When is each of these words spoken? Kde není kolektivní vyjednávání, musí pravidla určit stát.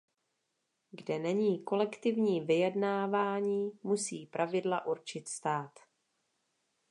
Kde 0.91 1.19
není 1.19 1.63
kolektivní 1.63 2.41
vyjednávání, 2.41 3.71
musí 3.83 4.25
pravidla 4.25 4.85
určit 4.85 5.27
stát. 5.27 5.79